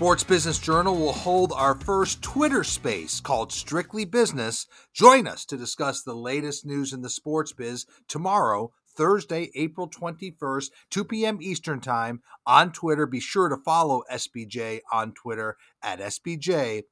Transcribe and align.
Sports 0.00 0.24
Business 0.24 0.58
Journal 0.58 0.96
will 0.96 1.12
hold 1.12 1.52
our 1.52 1.74
first 1.74 2.22
Twitter 2.22 2.64
space 2.64 3.20
called 3.20 3.52
Strictly 3.52 4.06
Business. 4.06 4.66
Join 4.94 5.26
us 5.26 5.44
to 5.44 5.58
discuss 5.58 6.02
the 6.02 6.14
latest 6.14 6.64
news 6.64 6.94
in 6.94 7.02
the 7.02 7.10
sports 7.10 7.52
biz 7.52 7.84
tomorrow, 8.08 8.72
Thursday, 8.96 9.50
April 9.54 9.90
21st, 9.90 10.70
2 10.88 11.04
p.m. 11.04 11.36
Eastern 11.42 11.80
Time 11.80 12.22
on 12.46 12.72
Twitter. 12.72 13.04
Be 13.04 13.20
sure 13.20 13.50
to 13.50 13.58
follow 13.58 14.02
SBJ 14.10 14.80
on 14.90 15.12
Twitter 15.12 15.58
at 15.82 16.00
SBJSBD. 16.00 16.84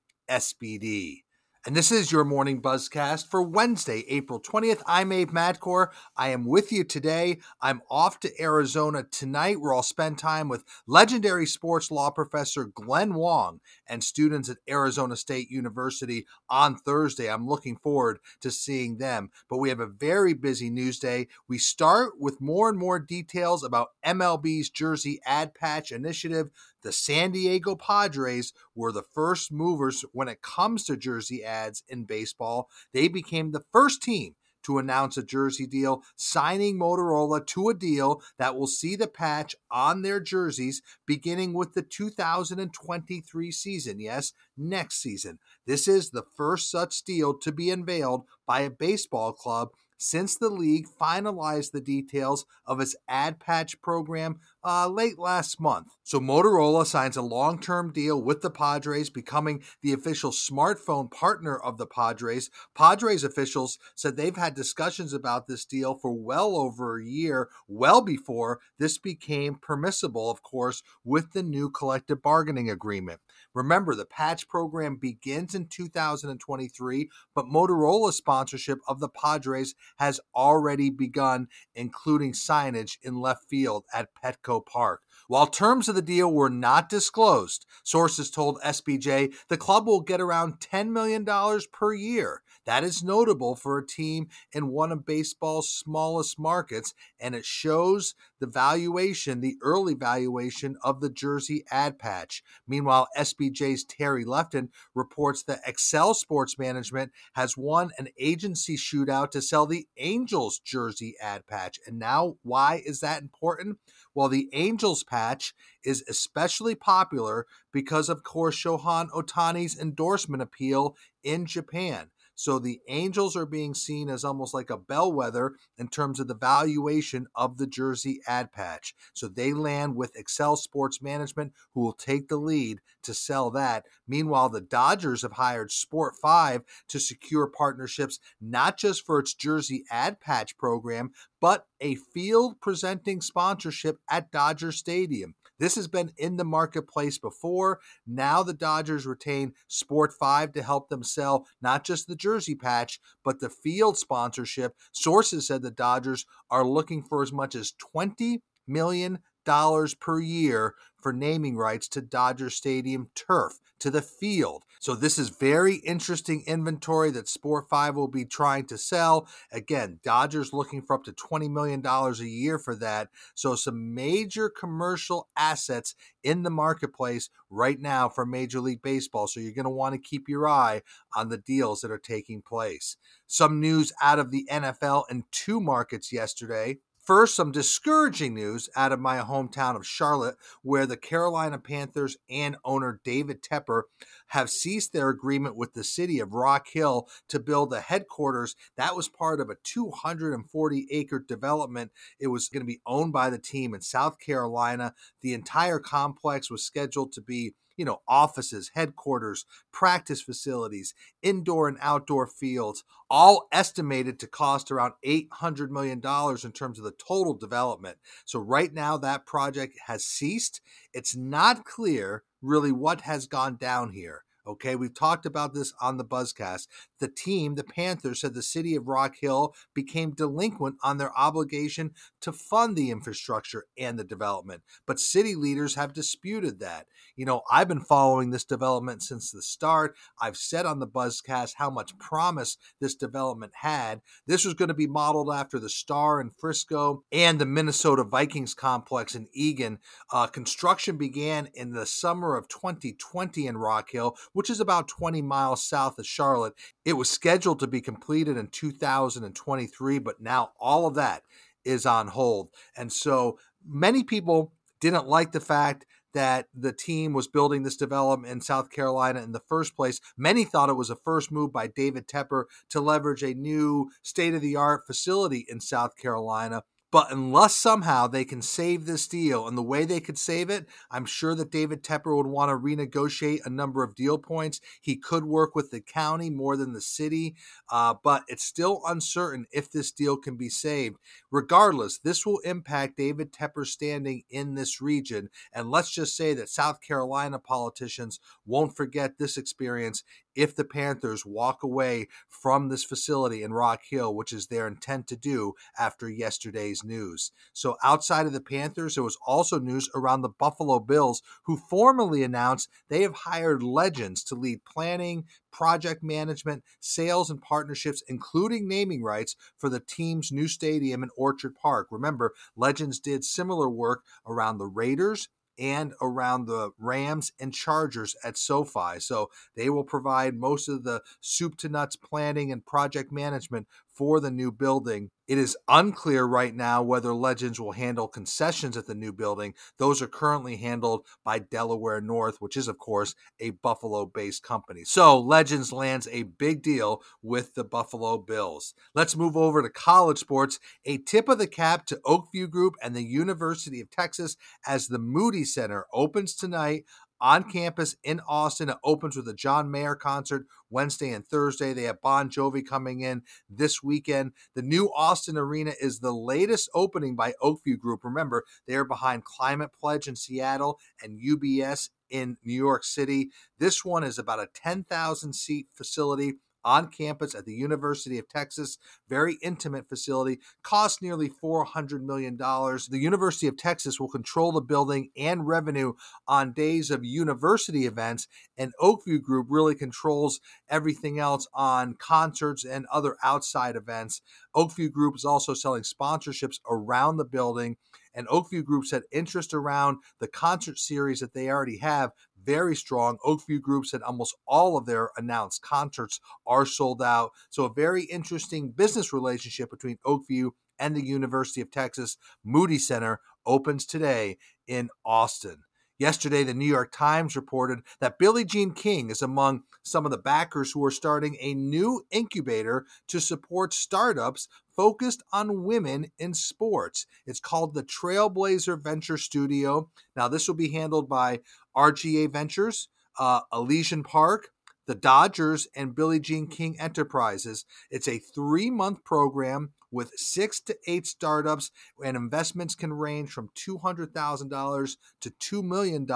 And 1.69 1.77
this 1.77 1.93
is 1.93 2.11
your 2.11 2.25
morning 2.25 2.63
buzzcast 2.63 3.27
for 3.27 3.43
Wednesday, 3.43 4.03
April 4.09 4.41
20th. 4.41 4.81
I'm 4.87 5.13
Abe 5.13 5.33
Madkour. 5.33 5.89
I 6.17 6.31
am 6.31 6.47
with 6.47 6.73
you 6.73 6.83
today. 6.83 7.41
I'm 7.61 7.83
off 7.91 8.21
to 8.21 8.43
Arizona 8.43 9.03
tonight 9.03 9.61
where 9.61 9.75
I'll 9.75 9.83
spend 9.83 10.17
time 10.17 10.49
with 10.49 10.65
legendary 10.87 11.45
sports 11.45 11.91
law 11.91 12.09
professor 12.09 12.65
Glenn 12.65 13.13
Wong 13.13 13.61
and 13.87 14.03
students 14.03 14.49
at 14.49 14.57
Arizona 14.67 15.15
State 15.15 15.51
University 15.51 16.25
on 16.49 16.75
Thursday. 16.75 17.31
I'm 17.31 17.47
looking 17.47 17.77
forward 17.77 18.21
to 18.41 18.51
seeing 18.51 18.97
them. 18.97 19.29
But 19.51 19.59
we 19.59 19.69
have 19.69 19.81
a 19.81 19.87
very 19.87 20.33
busy 20.33 20.71
news 20.71 20.99
day. 20.99 21.29
We 21.49 21.59
start 21.59 22.15
with 22.19 22.41
more 22.41 22.71
and 22.71 22.79
more 22.79 22.99
details 22.99 23.63
about 23.63 23.89
MLB's 24.03 24.71
Jersey 24.71 25.21
Ad 25.27 25.55
Patch 25.55 25.93
Initiative. 25.93 26.49
The 26.89 26.93
San 26.93 27.33
Diego 27.33 27.77
Padres 27.77 28.55
were 28.75 28.93
the 28.93 29.03
first 29.03 29.53
movers 29.53 30.07
when 30.13 30.27
it 30.27 30.41
comes 30.41 30.85
to 30.85 30.97
jersey 30.97 31.45
ads 31.45 31.83
in 31.87 32.05
baseball. 32.05 32.71
They 32.95 33.09
became 33.09 33.53
the 33.53 33.67
first 33.71 34.03
team 34.03 34.37
to 34.63 34.79
announce 34.79 35.19
a 35.19 35.23
jersey 35.23 35.67
deal, 35.67 36.03
signing 36.17 36.79
Motorola 36.79 37.47
to 37.49 37.69
a 37.69 37.75
deal 37.75 38.23
that 38.39 38.57
will 38.57 38.67
see 38.67 38.97
the 38.97 39.07
patch 39.07 39.55
on 39.71 40.01
their 40.01 40.19
jerseys 40.19 40.81
beginning 41.07 41.53
with 41.53 41.75
the 41.75 41.83
2023 41.83 43.53
season. 43.53 44.01
Yes, 44.01 44.33
next 44.57 45.03
season. 45.03 45.41
This 45.67 45.89
is 45.89 46.09
the 46.09 46.25
first 46.39 46.71
such 46.71 47.03
deal 47.03 47.35
to 47.41 47.53
be 47.53 47.69
unveiled 47.69 48.25
by 48.47 48.61
a 48.61 48.71
baseball 48.71 49.35
club 49.35 49.73
since 49.99 50.37
the 50.37 50.49
league 50.49 50.87
finalized 50.89 51.73
the 51.73 51.81
details 51.81 52.47
of 52.65 52.81
its 52.81 52.97
ad 53.09 53.41
patch 53.41 53.81
program 53.83 54.39
uh, 54.69 54.87
late 54.87 55.19
last 55.19 55.59
month. 55.59 55.97
So 56.03 56.21
Motorola 56.21 56.85
signs 56.85 57.17
a 57.17 57.23
long 57.23 57.59
term 57.59 57.91
deal 57.91 58.23
with 58.23 58.43
the 58.43 58.51
Padres, 58.51 59.09
becoming 59.09 59.63
the 59.83 59.95
official 59.95 60.31
smartphone 60.31 61.11
partner 61.11 61.57
of 61.57 61.79
the 61.79 61.87
Padres. 61.87 62.51
Padres 62.75 63.25
officials 63.25 63.79
said 63.95 64.17
they've 64.17 64.37
had 64.37 64.55
discussions 64.55 65.15
about 65.15 65.47
this 65.47 65.65
deal 65.65 65.95
for 65.95 66.13
well 66.13 66.55
over 66.55 66.99
a 66.99 67.05
year, 67.05 67.49
well 67.67 68.03
before 68.03 68.61
this 68.79 68.99
became 68.99 69.55
permissible, 69.55 70.31
of 70.31 70.43
course, 70.43 70.83
with 71.03 71.33
the 71.33 71.43
new 71.43 71.71
collective 71.71 72.21
bargaining 72.21 72.69
agreement. 72.69 73.21
Remember, 73.55 73.95
the 73.95 74.05
patch 74.05 74.49
program 74.49 74.97
begins 74.97 75.55
in 75.55 75.67
2023, 75.67 77.09
but 77.35 77.47
Motorola's 77.47 78.17
sponsorship 78.17 78.81
of 78.87 79.01
the 79.01 79.09
Padres 79.09 79.75
has 79.99 80.21
already 80.35 80.91
begun, 80.91 81.49
including 81.75 82.33
signage 82.33 82.99
in 83.03 83.21
left 83.21 83.49
field 83.49 83.85
at 83.95 84.11
Petco 84.23 84.58
Park. 84.61 85.03
While 85.27 85.47
terms 85.47 85.89
of 85.89 85.95
the 85.95 86.03
deal 86.03 86.33
were 86.33 86.49
not 86.49 86.89
disclosed, 86.89 87.67
sources 87.83 88.31
told 88.31 88.61
SBJ 88.63 89.35
the 89.49 89.59
club 89.59 89.87
will 89.87 90.01
get 90.01 90.21
around 90.21 90.61
$10 90.61 90.89
million 90.89 91.27
per 91.73 91.93
year. 91.93 92.43
That 92.69 92.85
is 92.85 93.03
notable 93.03 93.57
for 93.57 93.79
a 93.79 93.87
team 93.87 94.29
in 94.53 94.69
one 94.69 94.93
of 94.93 95.07
baseball's 95.07 95.71
smallest 95.71 96.39
markets, 96.39 96.93
and 97.19 97.35
it 97.35 97.47
shows 97.47 98.15
the 98.41 98.47
valuation, 98.47 99.41
the 99.41 99.57
early 99.63 99.95
valuation 99.95 100.77
of 100.83 101.01
the 101.01 101.09
jersey 101.09 101.65
ad 101.71 101.99
patch. 101.99 102.43
Meanwhile, 102.67 103.09
SBJ's 103.17 103.85
Terry 103.85 104.23
Lefton 104.27 104.69
reports 104.95 105.43
that 105.45 105.61
Excel 105.67 106.13
Sports 106.13 106.59
Management 106.59 107.11
has 107.33 107.57
won 107.57 107.91
an 107.99 108.09
agency 108.19 108.77
shootout 108.77 109.31
to 109.31 109.41
sell 109.41 109.65
the 109.65 109.87
Angels 109.97 110.59
jersey 110.59 111.15
ad 111.23 111.47
patch. 111.47 111.79
And 111.87 111.99
now, 111.99 112.37
why 112.43 112.83
is 112.85 113.01
that 113.01 113.23
important? 113.23 113.79
Well, 114.15 114.29
the 114.29 114.38
Angels 114.53 115.03
patch 115.03 115.55
is 115.85 116.05
especially 116.09 116.75
popular 116.75 117.47
because, 117.73 118.09
of 118.09 118.23
course, 118.23 118.57
Shohei 118.57 119.09
Ohtani's 119.11 119.79
endorsement 119.79 120.43
appeal 120.43 120.97
in 121.23 121.47
Japan. 121.47 122.11
So 122.39 122.61
the 122.61 122.81
Angels 122.87 123.35
are 123.35 123.47
being 123.47 123.75
seen 123.75 124.09
as 124.09 124.23
almost 124.23 124.55
like 124.55 124.71
a 124.71 124.77
bellwether 124.77 125.57
in 125.77 125.89
terms 125.89 126.21
of 126.21 126.29
the 126.29 126.37
valuation 126.37 127.27
of 127.35 127.59
the 127.59 127.67
jersey 127.67 128.21
ad 128.29 128.53
patch. 128.53 128.95
So 129.13 129.27
they 129.27 129.53
land 129.53 129.97
with 129.97 130.15
Excel 130.15 130.55
Sports 130.55 131.03
Management, 131.03 131.53
who 131.75 131.81
will 131.81 131.93
take 131.93 132.29
the 132.29 132.37
lead 132.37 132.79
to 133.03 133.13
sell 133.13 133.51
that. 133.51 133.87
Meanwhile, 134.07 134.51
the 134.51 134.61
Dodgers 134.61 135.23
have 135.23 135.33
hired 135.33 135.73
Sport 135.73 136.15
5 136.23 136.63
to 136.87 137.01
secure 137.01 137.49
partnerships 137.49 138.21
not 138.41 138.79
just 138.79 139.05
for 139.05 139.19
its 139.19 139.35
jersey 139.35 139.83
ad 139.91 140.21
patch 140.21 140.57
program, 140.57 141.11
but 141.41 141.67
a 141.81 141.97
field 141.97 142.61
presenting 142.61 143.21
sponsorship 143.21 143.99
at 144.09 144.31
Dodger 144.31 144.71
Stadium. 144.71 145.35
This 145.59 145.75
has 145.75 145.89
been 145.89 146.13
in 146.17 146.37
the 146.37 146.45
marketplace 146.45 147.19
before. 147.19 147.81
Now 148.07 148.43
the 148.43 148.55
Dodgers 148.55 149.07
retain 149.07 149.55
Sport 149.67 150.13
5 150.13 150.53
to 150.53 150.63
help 150.63 150.89
them 150.89 151.03
sell 151.03 151.47
not 151.61 151.85
just 151.85 152.07
the 152.07 152.17
jersey 152.17 152.55
patch, 152.55 153.01
but 153.25 153.41
the 153.41 153.51
field 153.51 153.99
sponsorship. 153.99 154.75
Sources 154.93 155.47
said 155.47 155.63
the 155.63 155.71
Dodgers 155.71 156.27
are 156.51 156.65
looking 156.65 157.03
for 157.03 157.23
as 157.23 157.33
much 157.33 157.55
as 157.55 157.73
20 157.73 158.43
million 158.67 159.19
dollars 159.49 159.95
per 159.95 160.21
year 160.21 160.75
for 161.01 161.11
naming 161.11 161.57
rights 161.57 161.89
to 161.89 162.03
Dodger 162.03 162.51
Stadium 162.51 163.09
turf, 163.15 163.61
to 163.79 163.91
the 163.91 164.03
field. 164.03 164.65
So 164.79 164.95
this 164.95 165.19
is 165.19 165.31
very 165.31 165.77
interesting 165.77 166.45
inventory 166.47 167.11
that 167.13 167.29
Sport 167.29 167.67
5 167.69 167.97
will 167.97 168.09
be 168.09 168.25
trying 168.25 168.67
to 168.67 168.79
sell. 168.79 169.27
Again, 169.51 170.01
Dodgers 170.05 170.53
looking 170.53 170.83
for 170.83 170.95
up 170.95 171.05
to 171.05 171.13
$20 171.13 171.51
million 171.51 171.85
a 171.85 172.13
year 172.25 172.59
for 172.59 172.75
that. 172.77 173.09
So 173.35 173.55
some 173.55 173.95
major 173.95 174.49
commercial 174.49 175.29
assets 175.37 175.95
in 176.23 176.43
the 176.43 176.51
marketplace 176.51 177.31
right 177.51 177.81
now 177.81 178.09
for 178.09 178.27
Major 178.27 178.61
League 178.61 178.83
Baseball. 178.83 179.27
So 179.27 179.41
you're 179.41 179.53
going 179.53 179.65
to 179.65 179.71
want 179.71 179.95
to 179.95 180.09
keep 180.09 180.29
your 180.29 180.47
eye 180.47 180.83
on 181.17 181.29
the 181.29 181.39
deals 181.39 181.81
that 181.81 181.91
are 181.91 181.99
taking 181.99 182.43
place. 182.43 182.97
Some 183.27 183.61
news 183.61 183.93
out 184.01 184.19
of 184.19 184.31
the 184.31 184.47
NFL 184.51 185.05
in 185.11 185.25
two 185.33 185.61
markets 185.61 186.13
yesterday. 186.13 186.79
First, 187.09 187.37
some 187.37 187.53
discouraging 187.53 188.35
news 188.35 188.69
out 188.77 188.93
of 188.93 189.01
my 189.01 189.21
hometown 189.21 189.77
of 189.77 189.87
Charlotte, 189.87 190.37
where 190.61 190.85
the 190.85 190.99
Carolina 190.99 191.57
Panthers 191.57 192.19
and 192.29 192.59
owner 192.67 193.01
David 193.03 193.43
Tepper 193.43 193.85
have 194.27 194.51
ceased 194.51 194.93
their 194.93 195.09
agreement 195.09 195.57
with 195.57 195.73
the 195.73 195.85
city 195.85 196.21
of 196.21 196.35
Rock 196.35 196.67
Hill 196.71 197.09
to 197.29 197.41
build 197.41 197.73
a 197.73 197.81
headquarters 197.81 198.57
that 198.77 198.95
was 198.95 199.09
part 199.09 199.41
of 199.41 199.49
a 199.49 199.57
240 199.65 200.87
acre 200.91 201.19
development. 201.19 201.93
It 202.21 202.27
was 202.27 202.51
going 202.51 202.61
to 202.61 202.67
be 202.67 202.83
owned 202.85 203.15
by 203.15 203.31
the 203.31 203.39
team 203.39 203.73
in 203.73 203.81
South 203.81 204.19
Carolina. 204.19 204.93
The 205.23 205.33
entire 205.33 205.79
complex 205.79 206.51
was 206.51 206.63
scheduled 206.63 207.13
to 207.13 207.23
be 207.23 207.55
you 207.79 207.85
know, 207.87 208.03
offices, 208.07 208.73
headquarters, 208.75 209.47
practice 209.73 210.21
facilities, 210.21 210.93
indoor 211.23 211.69
and 211.69 211.79
outdoor 211.81 212.27
fields, 212.27 212.85
all 213.09 213.49
estimated 213.53 214.19
to 214.19 214.27
cost 214.27 214.71
around 214.71 214.93
$800 215.07 215.71
million 215.71 215.99
in 215.99 216.53
terms 216.53 216.79
of 216.79 216.85
the 216.85 216.93
total 216.93 217.33
development. 217.33 217.97
So, 218.27 218.41
right 218.41 218.75
now, 218.75 218.99
that 218.99 219.25
project 219.25 219.79
has 219.87 220.05
ceased. 220.05 220.61
It's 220.93 221.17
not 221.17 221.65
clear 221.65 222.25
really 222.43 222.73
what 222.73 223.03
has 223.03 223.27
gone 223.27 223.57
down 223.57 223.93
here. 223.93 224.25
Okay, 224.49 224.77
we've 224.77 224.95
talked 224.95 225.27
about 225.27 225.53
this 225.53 225.75
on 225.79 225.99
the 225.99 226.05
Buzzcast. 226.07 226.69
The 227.01 227.09
team, 227.09 227.57
the 227.57 227.65
Panthers, 227.65 228.23
said 228.23 228.33
the 228.33 228.43
city 228.43 228.75
of 228.75 228.89
Rock 228.89 229.17
Hill 229.21 229.55
became 229.75 230.13
delinquent 230.13 230.77
on 230.83 230.97
their 230.97 231.17
obligation 231.19 231.91
to 232.23 232.33
fund 232.33 232.75
the 232.75 232.91
infrastructure 232.91 233.67
and 233.77 233.99
the 233.99 234.05
development, 234.05 234.63
but 234.87 234.99
city 234.99 235.35
leaders 235.35 235.75
have 235.75 235.93
disputed 235.93 236.61
that. 236.61 236.87
You 237.15 237.27
know, 237.27 237.43
I've 237.51 237.69
been 237.69 237.83
following 237.83 238.31
this 238.31 238.45
development 238.45 239.03
since 239.03 239.31
the 239.31 239.43
start. 239.43 239.97
I've 240.19 240.39
said 240.39 240.65
on 240.65 240.79
the 240.79 240.87
Buzzcast 240.87 241.55
how 241.57 241.69
much 241.69 241.99
promise 241.99 242.57
this 242.81 242.95
development 242.95 243.53
had. 243.57 244.01
This 244.27 244.47
was 244.47 244.55
going 244.55 244.69
to 244.69 244.75
be 244.75 244.87
modeled 244.87 245.31
after 245.31 245.59
the 245.59 245.69
Star 245.69 246.23
in 246.23 246.31
Frisco 246.31 247.05
and 247.13 247.39
the 247.39 247.45
Minnesota 247.45 248.03
Vikings 248.03 248.55
complex 248.55 249.15
in 249.15 249.29
Eagan. 249.35 249.79
Uh, 250.11 250.27
construction 250.27 250.97
began 250.97 251.51
in 251.53 251.73
the 251.73 251.85
summer 251.85 252.35
of 252.35 252.49
2020 252.49 253.47
in 253.47 253.59
Rock 253.59 253.91
Hill 253.91 254.17
which 254.39 254.51
is 254.51 254.61
about 254.61 254.87
20 254.87 255.21
miles 255.21 255.65
south 255.65 255.99
of 255.99 256.07
Charlotte. 256.07 256.55
It 256.85 256.93
was 256.93 257.11
scheduled 257.11 257.59
to 257.59 257.67
be 257.67 257.81
completed 257.81 258.37
in 258.37 258.47
2023, 258.47 259.99
but 259.99 260.21
now 260.21 260.53
all 260.61 260.87
of 260.87 260.95
that 260.95 261.25
is 261.65 261.85
on 261.85 262.07
hold. 262.07 262.51
And 262.77 262.93
so 262.93 263.41
many 263.67 264.05
people 264.05 264.53
didn't 264.81 265.09
like 265.09 265.33
the 265.33 265.41
fact 265.41 265.87
that 266.15 266.47
the 266.55 266.73
team 266.73 267.15
was 267.15 267.27
building 267.27 267.65
this 267.65 267.77
development 267.77 268.33
in 268.33 268.41
South 268.41 268.71
Carolina 268.71 269.23
in 269.23 269.33
the 269.33 269.43
first 269.49 269.75
place. 269.75 270.01
Many 270.17 270.45
thought 270.45 270.71
it 270.71 270.75
was 270.75 270.91
a 270.91 270.95
first 270.95 271.33
move 271.33 271.53
by 271.53 271.67
David 271.67 272.07
Tepper 272.07 272.45
to 272.71 272.81
leverage 272.81 273.25
a 273.25 273.35
new 273.35 273.91
state 274.05 274.35
of 274.35 274.41
the 274.41 274.55
art 274.55 274.87
facility 274.87 275.47
in 275.49 275.61
South 275.61 275.97
Carolina. 275.97 276.63
But 276.91 277.13
unless 277.13 277.55
somehow 277.55 278.07
they 278.07 278.25
can 278.25 278.41
save 278.41 278.87
this 278.87 279.07
deal, 279.07 279.47
and 279.47 279.59
the 279.59 279.63
way 279.63 279.85
they 279.85 280.01
could 280.01 280.19
save 280.19 280.49
it, 280.49 280.67
I'm 280.91 281.05
sure 281.05 281.35
that 281.35 281.51
David 281.51 281.83
Tepper 281.83 282.17
would 282.17 282.27
want 282.27 282.49
to 282.49 282.57
renegotiate 282.57 283.45
a 283.45 283.51
number 283.51 283.83
of 283.83 283.95
deal 283.95 284.17
points. 284.17 284.61
He 284.81 284.97
could 284.97 285.25
work 285.25 285.55
with 285.55 285.71
the 285.71 285.83
county 285.83 286.31
more 286.31 286.57
than 286.57 286.73
the 286.73 286.81
city, 286.81 287.37
uh, 287.71 287.95
but 288.03 288.23
it's 288.29 288.45
still 288.45 288.81
uncertain 288.87 289.47
if 289.53 289.71
this 289.71 289.93
deal 289.93 290.17
can 290.17 290.37
be 290.37 290.49
saved. 290.49 290.97
Regardless, 291.31 291.99
this 291.99 292.25
will 292.25 292.39
impact 292.39 292.97
David 292.97 293.33
Tepper's 293.33 293.71
standing 293.71 294.23
in 294.31 294.55
this 294.55 294.81
region. 294.81 295.29
And 295.53 295.71
let's 295.71 295.91
just 295.91 296.17
say 296.17 296.33
that 296.35 296.49
South 296.49 296.81
Carolina 296.81 297.39
politicians 297.39 298.19
won't 298.47 298.77
forget 298.77 299.19
this 299.19 299.37
experience 299.37 300.05
if 300.39 300.55
the 300.55 300.65
Panthers 300.65 301.27
walk 301.27 301.65
away 301.65 302.07
from 302.29 302.69
this 302.69 302.85
facility 302.85 303.43
in 303.43 303.53
Rock 303.53 303.81
Hill, 303.91 304.15
which 304.15 304.33
is 304.33 304.47
their 304.47 304.69
intent 304.69 305.09
to 305.09 305.17
do 305.17 305.55
after 305.77 306.09
yesterday's 306.09 306.85
news. 306.85 307.33
So, 307.53 307.77
outside 307.83 308.25
of 308.25 308.33
the 308.33 308.41
Panthers, 308.41 308.95
there 308.95 309.03
was 309.03 309.19
also 309.27 309.59
news 309.59 309.91
around 309.97 310.23
the 310.23 310.29
Buffalo 310.29 310.79
Bills, 310.79 311.23
who 311.47 311.57
formally 311.57 312.23
announced 312.23 312.69
they 312.89 313.03
have 313.03 313.15
hired 313.15 313.65
legends 313.65 314.23
to 314.25 314.37
lead 314.37 314.65
planning, 314.65 315.25
project 315.51 316.05
management, 316.05 316.63
sales, 316.79 317.31
and 317.31 317.43
partnerships, 317.43 318.01
including 318.07 318.69
naming 318.69 319.03
rights 319.03 319.35
for 319.57 319.69
the 319.69 319.81
team's 319.81 320.31
new 320.31 320.47
stadium 320.47 321.03
in 321.03 321.11
Orchard 321.17 321.57
Park. 321.57 321.89
Remember, 321.91 322.33
Legends 322.55 323.01
did 323.01 323.25
similar 323.25 323.69
work 323.69 324.05
around 324.25 324.59
the 324.59 324.67
Raiders 324.67 325.29
and 325.59 325.95
around 326.01 326.47
the 326.47 326.71
Rams 326.79 327.33
and 327.41 327.53
Chargers 327.53 328.17
at 328.25 328.37
SoFi. 328.37 329.01
So 329.01 329.31
they 329.57 329.71
will 329.71 329.85
provide 329.85 330.35
most 330.35 330.69
of 330.69 330.85
the 330.85 331.03
soup 331.21 331.57
to 331.59 331.69
nuts 331.69 331.97
planning 331.97 332.53
and 332.53 332.65
project 332.65 333.13
management 333.13 333.67
for 333.93 334.21
the 334.21 334.31
new 334.31 334.53
building. 334.53 335.11
It 335.29 335.37
is 335.37 335.59
unclear 335.69 336.25
right 336.25 336.55
now 336.55 336.83
whether 336.83 337.13
Legends 337.13 337.61
will 337.61 337.73
handle 337.73 338.09
concessions 338.09 338.79
at 338.79 338.87
the 338.87 338.95
new 338.95 339.13
building. 339.13 339.53
Those 339.77 340.01
are 340.01 340.07
currently 340.07 340.57
handled 340.57 341.05
by 341.23 341.39
Delaware 341.39 342.01
North, 342.01 342.41
which 342.41 342.57
is, 342.57 342.67
of 342.67 342.79
course, 342.79 343.15
a 343.39 343.51
Buffalo 343.51 344.07
based 344.07 344.43
company. 344.43 344.85
So 344.85 345.21
Legends 345.21 345.71
lands 345.71 346.09
a 346.11 346.23
big 346.23 346.63
deal 346.63 347.03
with 347.23 347.55
the 347.55 347.65
Buffalo 347.65 348.17
Bills. 348.17 348.73
Let's 348.95 349.17
move 349.17 349.37
over 349.37 349.61
to 349.61 349.69
college 349.69 350.19
sports. 350.19 350.59
A 350.87 350.97
tip 350.97 351.29
of 351.29 351.37
the 351.37 351.47
cap 351.47 351.85
to 351.87 352.01
Oakview 352.07 352.49
Group 352.49 352.77
and 352.83 352.97
the 352.97 353.05
University 353.05 353.83
of 353.83 353.91
Texas 353.91 354.37
as 354.67 354.89
the 354.89 354.99
Moody 354.99 355.45
Center 355.45 355.85
opens 355.93 356.35
tonight 356.35 356.87
on 357.21 357.51
campus 357.51 357.97
in 358.03 358.21
Austin. 358.29 358.69
It 358.69 358.77
opens 358.85 359.17
with 359.17 359.29
a 359.29 359.35
John 359.35 359.71
Mayer 359.71 359.95
concert 359.95 360.47
Wednesday 360.71 361.11
and 361.11 361.27
Thursday. 361.27 361.73
They 361.73 361.85
have 361.85 362.01
Bon 362.01 362.29
Jovi 362.29 362.67
coming 362.67 363.01
in 363.01 363.23
this 363.49 363.83
weekend. 363.83 364.33
The 364.55 364.63
new 364.63 364.91
Austin 364.95 365.37
Arena 365.37 365.73
is 365.81 366.01
the 366.01 366.13
latest 366.13 366.71
opening 366.75 367.17
by 367.17 367.35
Oakview 367.43 367.79
Group. 367.79 368.05
Remember, 368.05 368.45
they 368.67 368.75
are 368.75 368.85
behind 368.85 369.25
Climate 369.25 369.71
Pledge 369.79 370.09
in 370.09 370.17
Seattle 370.17 370.79
and 371.03 371.21
UBS 371.21 371.91
in 372.11 372.37
New 372.45 372.55
York 372.55 372.85
City. 372.85 373.31
This 373.59 373.85
one 373.85 374.05
is 374.05 374.19
about 374.19 374.41
a 374.41 374.49
10,000 374.55 375.33
seat 375.33 375.67
facility 375.73 376.35
on 376.65 376.89
campus 376.89 377.35
at 377.35 377.45
the 377.45 377.55
University 377.55 378.19
of 378.19 378.29
Texas. 378.29 378.79
Very 379.09 379.39
intimate 379.43 379.89
facility, 379.89 380.41
cost 380.63 381.03
nearly 381.03 381.31
$400 381.31 382.03
million. 382.03 382.37
The 382.37 382.99
University 382.99 383.47
of 383.47 383.57
Texas 383.57 383.99
will 383.99 384.09
control 384.09 384.53
the 384.53 384.61
building 384.61 385.11
and 385.17 385.47
revenue 385.47 385.95
on 386.27 386.53
days 386.53 386.91
of 386.91 387.05
university 387.05 387.87
events, 387.87 388.29
and 388.57 388.73
Oakview 388.81 389.23
Group 389.23 389.47
really 389.49 389.75
controls 389.75 390.41
everything 390.69 391.19
else 391.19 391.47
on 391.55 391.95
concerts 391.95 392.65
and 392.65 392.87
other 392.93 393.17
outside 393.23 393.77
events. 393.77 394.23
Oakview 394.55 394.91
Group 394.91 395.17
is 395.17 395.25
also 395.25 395.55
selling 395.55 395.83
sponsorships 395.83 396.61
around 396.69 397.17
the 397.17 397.25
building 397.25 397.77
and 398.19 398.27
Oakview 398.29 398.65
Group 398.65 398.85
said 398.85 399.03
interest 399.13 399.55
around 399.55 399.99
the 400.19 400.27
concert 400.27 400.79
series 400.79 401.21
that 401.21 401.35
they 401.35 401.49
already 401.49 401.79
have 401.79 402.11
very 402.49 402.75
strong. 402.75 403.19
Oakview 403.27 403.61
Group 403.61 403.85
said 403.85 404.01
almost 404.01 404.35
all 404.47 404.79
of 404.79 404.87
their 404.87 405.11
announced 405.19 405.61
concerts 405.61 406.19
are 406.47 406.65
sold 406.65 407.03
out. 407.03 407.33
So 407.51 407.67
a 407.67 407.75
very 407.75 408.05
interesting 408.05 408.71
business 408.71 409.13
relationship 409.13 409.71
between 409.71 409.99
Oakview 410.07 410.53
and 410.79 410.97
the 410.97 411.05
University 411.05 411.61
of 411.61 411.71
Texas. 411.71 412.17
Moody 412.43 412.79
Center 412.79 413.21
opens 413.45 413.85
today 413.85 414.39
in 414.67 414.89
Austin. 415.05 415.59
Yesterday, 415.99 416.45
the 416.45 416.55
New 416.55 416.65
York 416.65 416.93
Times 416.93 417.35
reported 417.35 417.81
that 418.01 418.19
Billie 418.19 418.45
Jean 418.45 418.71
King 418.71 419.11
is 419.11 419.21
among 419.21 419.65
some 419.83 420.05
of 420.05 420.13
the 420.13 420.19
backers 420.19 420.71
who 420.71 420.85
are 420.85 420.93
starting 420.93 421.37
a 421.41 421.55
new 421.55 422.07
incubator 422.13 422.87
to 423.09 423.21
support 423.21 423.75
startups 423.75 424.47
focused 424.77 425.25
on 425.33 425.65
women 425.65 426.13
in 426.19 426.35
sports. 426.35 427.07
It's 427.27 427.41
called 427.41 427.75
the 427.75 427.83
Trailblazer 427.83 428.81
Venture 428.81 429.19
Studio. 429.19 429.91
Now, 430.15 430.29
this 430.29 430.47
will 430.47 430.55
be 430.55 430.71
handled 430.71 431.09
by 431.09 431.41
RGA 431.77 432.33
Ventures, 432.33 432.89
uh, 433.19 433.41
Elysian 433.53 434.05
Park, 434.05 434.51
the 434.87 434.95
Dodgers, 434.95 435.67
and 435.75 435.97
Billie 435.97 436.21
Jean 436.21 436.47
King 436.47 436.79
Enterprises. 436.79 437.65
It's 437.91 438.07
a 438.07 438.21
three 438.21 438.71
month 438.71 439.03
program 439.03 439.73
with 439.91 440.13
six 440.17 440.61
to 440.63 440.77
eight 440.87 441.07
startups, 441.07 441.71
and 442.05 442.17
investments 442.17 442.75
can 442.75 442.93
range 442.93 443.31
from 443.31 443.51
$200,000 443.57 444.97
to 445.21 445.31
$2 445.31 445.63
million. 445.65 446.07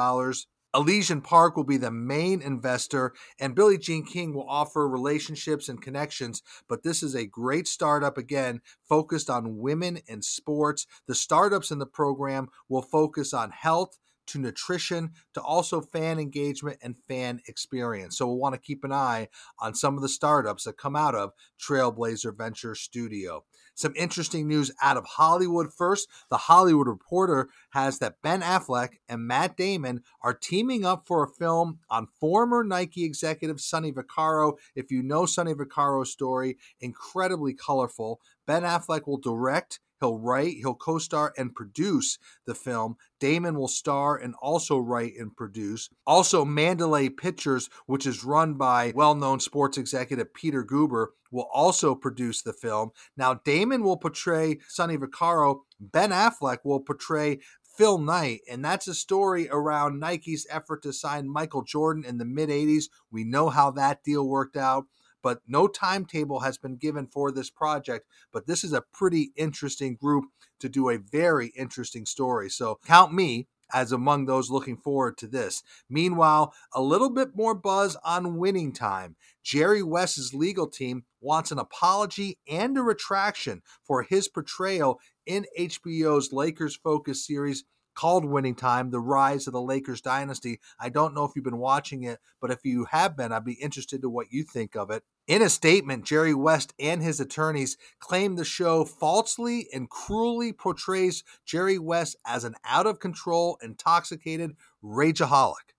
Elysian 0.75 1.21
Park 1.21 1.55
will 1.55 1.65
be 1.65 1.77
the 1.77 1.91
main 1.91 2.41
investor, 2.41 3.13
and 3.39 3.55
Billie 3.55 3.77
Jean 3.77 4.07
King 4.07 4.33
will 4.33 4.49
offer 4.49 4.89
relationships 4.89 5.69
and 5.69 5.83
connections. 5.83 6.43
But 6.67 6.83
this 6.83 7.03
is 7.03 7.15
a 7.15 7.27
great 7.27 7.69
startup, 7.69 8.17
again, 8.17 8.63
focused 8.89 9.29
on 9.29 9.59
women 9.59 9.99
in 10.07 10.23
sports. 10.23 10.87
The 11.07 11.15
startups 11.15 11.71
in 11.71 11.79
the 11.79 11.87
program 11.87 12.49
will 12.71 12.81
focus 12.81 13.35
on 13.35 13.51
health, 13.51 13.99
to 14.27 14.39
nutrition 14.39 15.11
to 15.35 15.43
also 15.43 15.81
fan 15.81 16.19
engagement 16.19 16.79
and 16.83 16.97
fan 17.09 17.41
experience. 17.47 18.17
So 18.17 18.27
we'll 18.27 18.39
want 18.39 18.55
to 18.55 18.61
keep 18.61 18.85
an 18.85 18.93
eye 18.93 19.29
on 19.59 19.75
some 19.75 19.97
of 19.97 20.03
the 20.03 20.09
startups 20.09 20.65
that 20.65 20.79
come 20.79 20.97
out 20.97 21.15
of 21.15 21.33
Trailblazer 21.61 22.37
Venture 22.37 22.75
Studio. 22.75 23.45
Some 23.75 23.95
interesting 23.97 24.47
news 24.47 24.71
out 24.83 24.97
of 24.97 25.05
Hollywood 25.05 25.73
first. 25.73 26.09
The 26.31 26.37
Hollywood 26.37 26.87
Reporter 26.87 27.49
has 27.71 27.99
that 27.99 28.23
Ben 28.23 28.43
Affleck 28.43 28.99
and 29.09 29.27
Matt 29.27 29.57
Damon 29.57 30.03
are 30.23 30.35
teaming 30.35 30.85
up 30.85 31.07
for 31.07 31.25
a 31.25 31.29
film 31.29 31.79
on 31.89 32.09
former 32.21 32.63
Nike 32.65 33.05
executive 33.05 33.61
Sonny 33.61 33.93
Vaccaro. 33.93 34.59
If 34.75 34.91
you 34.91 35.03
know 35.03 35.27
Sonny 35.27 35.55
Vaccaro's 35.55 36.11
story, 36.11 36.59
incredibly 36.81 37.55
colorful. 37.55 38.21
Ben 38.47 38.63
Affleck 38.63 39.07
will 39.07 39.19
direct 39.19 39.81
He'll 40.03 40.19
write, 40.19 40.57
he'll 40.57 40.75
co 40.75 40.99
star 40.99 41.33
and 41.39 41.55
produce 41.55 42.19
the 42.45 42.57
film. 42.57 42.97
Damon 43.21 43.57
will 43.57 43.69
star 43.69 44.17
and 44.17 44.35
also 44.43 44.77
write 44.77 45.13
and 45.17 45.35
produce. 45.37 45.89
Also, 46.05 46.45
Mandalay 46.45 47.09
Pictures, 47.09 47.71
which 47.87 48.05
is 48.05 48.25
run 48.25 48.55
by 48.55 48.93
well 48.97 49.15
known 49.15 49.39
sports 49.39 49.79
executive 49.79 50.35
Peter 50.35 50.65
Guber, 50.65 51.11
will 51.31 51.49
also 51.55 51.95
produce 51.95 52.43
the 52.43 52.53
film. 52.53 52.91
Now, 53.17 53.35
Damon 53.35 53.85
will 53.85 53.97
portray 53.97 54.59
Sonny 54.67 54.97
Vaccaro, 54.97 55.61
Ben 55.79 56.11
Affleck 56.11 56.59
will 56.65 56.81
portray 56.81 57.39
Phil 57.63 57.99
Knight, 57.99 58.41
and 58.51 58.65
that's 58.65 58.89
a 58.89 58.95
story 58.95 59.49
around 59.51 60.01
Nike's 60.01 60.49
effort 60.51 60.83
to 60.83 60.93
sign 60.93 61.29
Michael 61.29 61.63
Jordan 61.63 62.05
in 62.05 62.19
the 62.19 62.25
mid 62.25 62.49
80s. 62.49 62.87
We 63.13 63.23
know 63.23 63.51
how 63.51 63.71
that 63.71 64.03
deal 64.03 64.29
worked 64.29 64.57
out 64.57 64.87
but 65.23 65.41
no 65.47 65.67
timetable 65.67 66.41
has 66.41 66.59
been 66.59 66.77
given 66.77 67.07
for 67.07 67.31
this 67.31 67.51
project. 67.51 68.07
But 68.33 68.47
this 68.47 68.65
is 68.65 68.73
a 68.73 68.85
pretty 68.93 69.33
interesting 69.37 69.97
group 69.97 70.25
to 70.61 70.69
do 70.69 70.89
a 70.89 70.99
very 70.99 71.49
interesting 71.57 72.07
story. 72.07 72.51
So 72.51 72.79
count 72.85 73.13
me 73.13 73.49
as 73.73 73.93
among 73.93 74.27
those 74.27 74.51
looking 74.51 74.77
forward 74.77 75.17
to 75.19 75.27
this. 75.27 75.63
Meanwhile, 75.89 76.53
a 76.75 76.83
little 76.83 77.11
bit 77.11 77.35
more 77.35 77.55
buzz 77.55 77.97
on 78.05 78.37
winning 78.37 78.73
time. 78.73 79.17
Jerry 79.43 79.83
West's 79.83 80.35
legal 80.35 80.69
team 80.69 81.05
wants 81.21 81.51
an 81.51 81.59
apology 81.59 82.39
and 82.49 82.77
a 82.77 82.83
retraction 82.83 83.63
for 83.83 84.03
his 84.03 84.29
portrayal 84.29 85.01
in 85.27 85.47
HBO's 85.59 86.33
Lakers 86.33 86.77
Focus 86.77 87.27
series 87.27 87.65
called 87.95 88.25
Winning 88.25 88.55
Time 88.55 88.91
The 88.91 89.01
Rise 89.01 89.47
of 89.47 89.53
the 89.53 89.61
Lakers 89.61 90.01
Dynasty. 90.01 90.61
I 90.79 90.89
don't 90.89 91.15
know 91.15 91.25
if 91.25 91.33
you've 91.35 91.45
been 91.45 91.59
watching 91.59 92.05
it, 92.05 92.21
but 92.41 92.51
if 92.51 92.65
you 92.65 92.87
have 92.87 93.17
been, 93.17 93.33
I'd 93.33 93.45
be 93.45 93.55
interested 93.55 94.03
to 94.03 94.09
what 94.09 94.29
you 94.31 94.45
think 94.45 94.77
of 94.77 94.91
it. 94.91 95.03
In 95.29 95.41
a 95.41 95.49
statement, 95.49 96.05
Jerry 96.05 96.35
West 96.35 96.75
and 96.81 97.01
his 97.01 97.21
attorneys 97.21 97.77
claim 98.01 98.35
the 98.35 98.45
show 98.45 98.85
falsely 98.85 99.69
and 99.73 99.89
cruelly 99.89 100.53
portrays 100.53 101.23
Jerry 101.45 101.79
West 101.79 102.17
as 102.27 102.43
an 102.43 102.57
out 102.65 102.89
of 102.89 102.99
control, 102.99 103.57
intoxicated 103.63 104.57
rageaholic. 104.83 105.75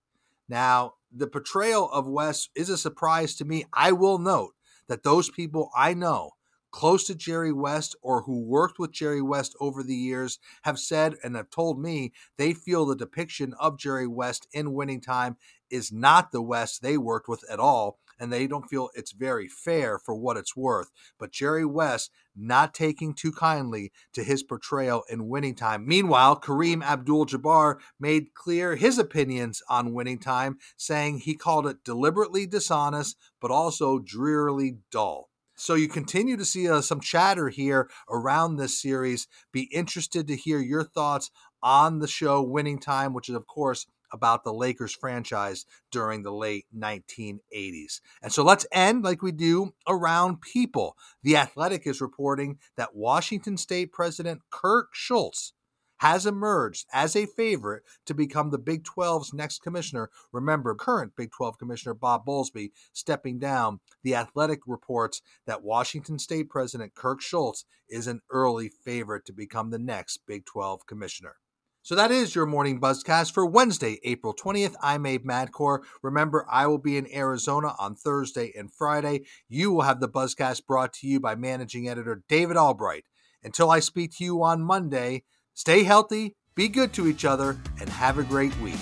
Now, 0.48 0.94
the 1.12 1.26
portrayal 1.26 1.90
of 1.90 2.06
West 2.06 2.50
is 2.54 2.70
a 2.70 2.78
surprise 2.78 3.34
to 3.36 3.44
me. 3.44 3.66
I 3.72 3.92
will 3.92 4.18
note 4.18 4.54
that 4.88 5.02
those 5.02 5.30
people 5.30 5.70
I 5.76 5.92
know 5.92 6.32
close 6.70 7.04
to 7.06 7.14
Jerry 7.14 7.52
West 7.52 7.94
or 8.02 8.22
who 8.22 8.40
worked 8.40 8.80
with 8.80 8.90
Jerry 8.90 9.22
West 9.22 9.54
over 9.60 9.82
the 9.82 9.94
years 9.94 10.40
have 10.62 10.78
said 10.78 11.14
and 11.22 11.36
have 11.36 11.48
told 11.48 11.78
me 11.78 12.12
they 12.36 12.52
feel 12.52 12.84
the 12.84 12.96
depiction 12.96 13.54
of 13.60 13.78
Jerry 13.78 14.08
West 14.08 14.48
in 14.52 14.72
Winning 14.72 15.00
Time 15.00 15.36
is 15.70 15.92
not 15.92 16.32
the 16.32 16.42
West 16.42 16.82
they 16.82 16.98
worked 16.98 17.28
with 17.28 17.44
at 17.48 17.60
all, 17.60 18.00
and 18.18 18.32
they 18.32 18.46
don't 18.46 18.68
feel 18.68 18.90
it's 18.94 19.12
very 19.12 19.48
fair 19.48 19.98
for 19.98 20.14
what 20.14 20.36
it's 20.36 20.56
worth. 20.56 20.90
But 21.18 21.32
Jerry 21.32 21.64
West 21.64 22.10
not 22.36 22.74
taking 22.74 23.14
too 23.14 23.32
kindly 23.32 23.92
to 24.12 24.24
his 24.24 24.42
portrayal 24.42 25.04
in 25.08 25.28
Winning 25.28 25.54
Time. 25.54 25.86
Meanwhile, 25.86 26.40
Kareem 26.40 26.82
Abdul 26.82 27.26
Jabbar 27.26 27.76
made 28.00 28.34
clear 28.34 28.76
his 28.76 28.98
opinions 28.98 29.62
on 29.68 29.92
Winning 29.92 30.18
Time, 30.18 30.58
saying 30.76 31.18
he 31.18 31.34
called 31.34 31.66
it 31.66 31.84
deliberately 31.84 32.46
dishonest, 32.46 33.16
but 33.40 33.50
also 33.50 33.98
drearily 33.98 34.78
dull. 34.90 35.28
So 35.56 35.74
you 35.74 35.86
continue 35.88 36.36
to 36.36 36.44
see 36.44 36.68
uh, 36.68 36.80
some 36.80 37.00
chatter 37.00 37.48
here 37.48 37.88
around 38.10 38.56
this 38.56 38.80
series. 38.80 39.28
Be 39.52 39.62
interested 39.72 40.26
to 40.26 40.36
hear 40.36 40.58
your 40.58 40.82
thoughts 40.82 41.30
on 41.62 42.00
the 42.00 42.08
show 42.08 42.42
Winning 42.42 42.80
Time, 42.80 43.14
which 43.14 43.28
is, 43.28 43.36
of 43.36 43.46
course, 43.46 43.86
about 44.14 44.44
the 44.44 44.54
Lakers 44.54 44.94
franchise 44.94 45.66
during 45.90 46.22
the 46.22 46.32
late 46.32 46.66
1980s. 46.74 48.00
And 48.22 48.32
so 48.32 48.44
let's 48.44 48.66
end 48.72 49.02
like 49.02 49.20
we 49.20 49.32
do 49.32 49.74
around 49.88 50.40
people. 50.40 50.96
The 51.24 51.36
Athletic 51.36 51.86
is 51.86 52.00
reporting 52.00 52.58
that 52.76 52.94
Washington 52.94 53.56
State 53.56 53.92
President 53.92 54.40
Kirk 54.50 54.90
Schulz 54.92 55.52
has 55.98 56.26
emerged 56.26 56.86
as 56.92 57.16
a 57.16 57.26
favorite 57.26 57.82
to 58.06 58.14
become 58.14 58.50
the 58.50 58.58
Big 58.58 58.84
12's 58.84 59.32
next 59.32 59.62
commissioner. 59.62 60.10
Remember, 60.32 60.74
current 60.74 61.12
Big 61.16 61.30
12 61.32 61.58
Commissioner 61.58 61.94
Bob 61.94 62.26
Bowlesby 62.26 62.70
stepping 62.92 63.38
down. 63.38 63.80
The 64.02 64.14
Athletic 64.14 64.60
reports 64.66 65.22
that 65.46 65.62
Washington 65.62 66.18
State 66.18 66.48
President 66.50 66.94
Kirk 66.94 67.20
Schulz 67.20 67.64
is 67.88 68.06
an 68.06 68.20
early 68.30 68.68
favorite 68.68 69.24
to 69.26 69.32
become 69.32 69.70
the 69.70 69.78
next 69.78 70.20
Big 70.26 70.44
12 70.44 70.86
Commissioner. 70.86 71.36
So 71.84 71.94
that 71.94 72.10
is 72.10 72.34
your 72.34 72.46
morning 72.46 72.80
buzzcast 72.80 73.32
for 73.32 73.44
Wednesday, 73.44 74.00
April 74.02 74.34
20th. 74.34 74.74
I'm 74.82 75.04
Abe 75.04 75.24
Madkour. 75.24 75.80
Remember, 76.02 76.46
I 76.50 76.66
will 76.66 76.78
be 76.78 76.96
in 76.96 77.06
Arizona 77.14 77.76
on 77.78 77.94
Thursday 77.94 78.52
and 78.56 78.72
Friday. 78.72 79.26
You 79.48 79.70
will 79.70 79.82
have 79.82 80.00
the 80.00 80.08
buzzcast 80.08 80.66
brought 80.66 80.94
to 80.94 81.06
you 81.06 81.20
by 81.20 81.34
managing 81.34 81.88
editor 81.88 82.24
David 82.26 82.56
Albright. 82.56 83.04
Until 83.42 83.70
I 83.70 83.80
speak 83.80 84.16
to 84.16 84.24
you 84.24 84.42
on 84.42 84.62
Monday, 84.62 85.24
Stay 85.56 85.84
healthy, 85.84 86.34
be 86.56 86.66
good 86.66 86.92
to 86.94 87.06
each 87.06 87.24
other, 87.24 87.56
and 87.80 87.88
have 87.88 88.18
a 88.18 88.24
great 88.24 88.58
week. 88.60 88.74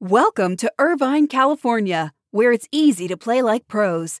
Welcome 0.00 0.56
to 0.56 0.72
Irvine, 0.80 1.28
California, 1.28 2.12
where 2.32 2.50
it's 2.50 2.66
easy 2.72 3.06
to 3.06 3.16
play 3.16 3.40
like 3.42 3.68
pros. 3.68 4.20